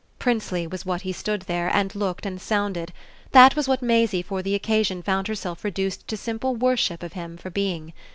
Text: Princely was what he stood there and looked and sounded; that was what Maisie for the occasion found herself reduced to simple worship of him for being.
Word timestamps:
Princely 0.17 0.65
was 0.65 0.83
what 0.83 1.01
he 1.03 1.13
stood 1.13 1.43
there 1.43 1.69
and 1.71 1.93
looked 1.93 2.25
and 2.25 2.41
sounded; 2.41 2.91
that 3.33 3.55
was 3.55 3.67
what 3.67 3.83
Maisie 3.83 4.23
for 4.23 4.41
the 4.41 4.55
occasion 4.55 5.03
found 5.03 5.27
herself 5.27 5.63
reduced 5.63 6.07
to 6.07 6.17
simple 6.17 6.55
worship 6.55 7.03
of 7.03 7.13
him 7.13 7.37
for 7.37 7.51
being. 7.51 7.93